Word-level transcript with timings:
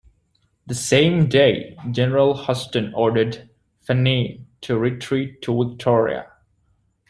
The 0.65 0.73
same 0.73 1.29
day, 1.29 1.77
General 1.91 2.45
Houston 2.45 2.91
ordered 2.95 3.51
Fannin 3.81 4.47
to 4.61 4.75
retreat 4.79 5.43
to 5.43 5.63
Victoria. 5.63 6.27